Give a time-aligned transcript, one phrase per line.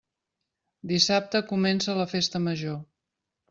[0.93, 2.85] Dissabte comença la Festa Major.